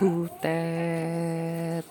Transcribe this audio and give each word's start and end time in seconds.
Butet. 0.00 1.84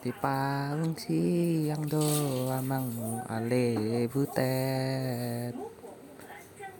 Di 0.00 0.08
paung 0.08 0.96
siang 0.96 1.84
doamang 1.84 3.20
ale 3.28 4.08
butet. 4.08 5.52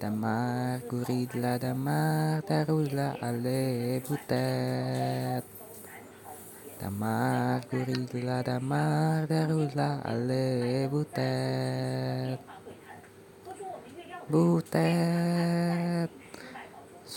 Damar 0.01 0.81
gurila 0.89 1.61
damar 1.61 2.41
darula 2.41 3.21
ale 3.21 4.01
butet. 4.01 5.45
Damar 6.81 7.61
gurila 7.69 8.41
damar 8.41 9.29
darula 9.29 10.01
ale 10.09 10.89
butet. 10.89 12.41
Butet 14.33 15.18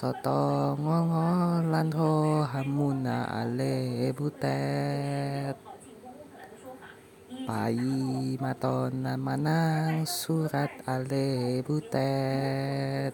Soto 0.01 0.73
ngongolan 0.81 1.93
ho 1.93 2.41
hamuna 2.41 3.29
ale 3.29 4.09
butet. 4.17 5.53
Pai 7.45 7.77
matona 8.41 9.13
manang 9.13 10.01
surat 10.09 10.73
ale 10.89 11.61
butet. 11.61 13.13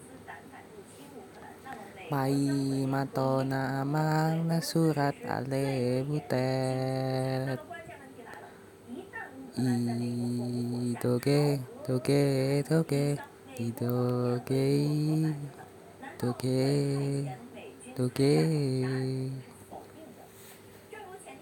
Pai 2.08 2.40
matona 2.88 3.84
amang 3.84 4.48
na 4.48 4.56
surat 4.64 5.12
ale 5.28 6.00
butet. 6.08 7.60
I 9.60 10.96
doge 10.96 11.60
doge 11.84 12.24
doge 16.18 17.30
doge 17.96 18.34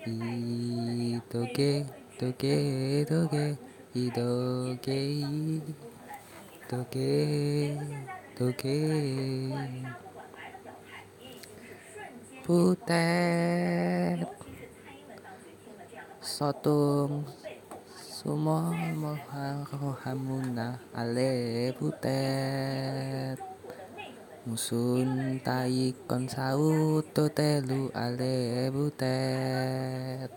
I 0.06 1.20
doge 1.32 1.86
doge 2.20 3.04
doge 3.08 3.56
I 3.94 4.10
doge 4.16 5.00
doge 6.68 7.12
doge 8.36 8.76
Butet 12.46 14.22
Sotung. 16.22 17.26
Sumol 17.98 18.94
mohang 18.94 19.66
rohamuna 19.66 20.78
ale 20.94 21.74
butet 21.74 23.55
musun 24.46 25.42
tai 25.42 25.90
kon 26.06 26.24
sau 26.30 27.02
to 27.14 27.26
te 27.34 27.58
lu 27.68 27.90
ale 28.04 28.70
butet 28.74 30.30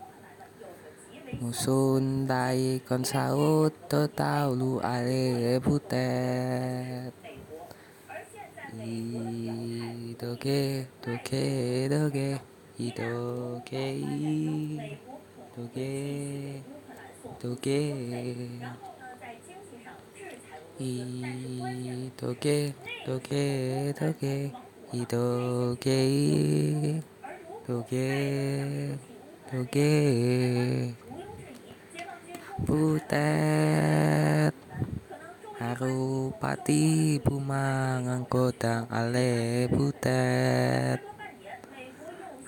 musun 1.38 2.26
tai 2.26 2.82
kon 2.88 3.02
sau 3.06 3.70
to 3.90 4.00
tau 4.20 4.50
lu 4.60 4.82
ale 4.82 5.62
butet 5.62 7.14
i 8.82 8.98
do 10.18 10.30
ke 10.42 10.90
do 11.02 11.12
i 12.82 12.90
do 12.98 13.62
i 13.70 13.90
do 15.54 15.62
ke 15.70 15.90
do 17.40 17.50
doge 22.16 22.72
doge 23.04 23.92
I 24.90 25.04
doge 25.04 25.92
doge 27.68 28.08
doge 29.52 29.92
Butet 32.64 34.54
Harupati 35.60 37.20
bumangang 37.20 38.24
kodang 38.24 38.88
ale 38.88 39.68
butet 39.68 41.04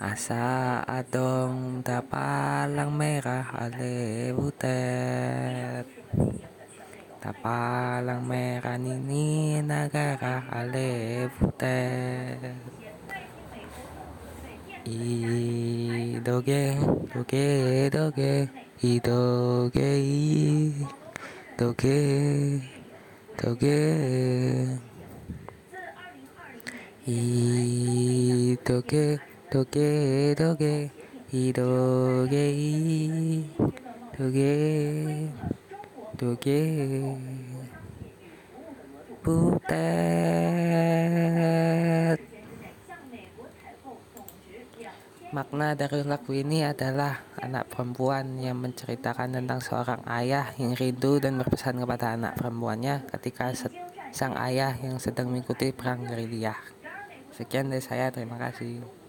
Asa 0.01 0.81
adong 0.89 1.85
dapalang 1.85 2.97
merah 2.97 3.45
ale 3.61 4.33
butet 4.33 5.85
Tapalang 7.23 8.27
mera 8.27 8.75
nini 8.75 9.63
nagaraalibutet. 9.63 12.59
I 14.85 16.19
doge, 16.19 16.75
doge, 17.15 17.87
doge 17.95 18.51
I 18.83 18.99
doge, 18.99 19.87
I 19.87 20.75
doge. 21.55 22.67
doge 23.39 24.83
이도게 27.05 29.19
도게 29.51 30.35
doge 30.37 30.91
I 31.35 31.53
doge 31.53 32.37
doge 36.17 36.61
Butet 39.23 40.43
Makna 45.33 45.73
dari 45.73 46.05
lagu 46.05 46.37
ini 46.37 46.61
adalah 46.61 47.25
anak 47.41 47.73
perempuan 47.73 48.37
yang 48.37 48.61
menceritakan 48.61 49.33
tentang 49.33 49.65
seorang 49.65 50.05
ayah 50.05 50.53
yang 50.61 50.77
rindu 50.77 51.17
dan 51.25 51.41
berpesan 51.41 51.81
kepada 51.81 52.13
anak 52.21 52.37
perempuannya 52.37 53.09
ketika 53.09 53.57
sang 54.13 54.37
ayah 54.37 54.77
yang 54.77 55.01
sedang 55.01 55.33
mengikuti 55.33 55.73
perang 55.73 56.05
gerilya. 56.05 56.53
Sekian 57.33 57.73
dari 57.73 57.81
saya, 57.81 58.13
terima 58.13 58.37
kasih. 58.37 59.02